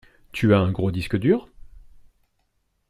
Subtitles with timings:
[0.31, 1.47] Tu as un gros disque dur?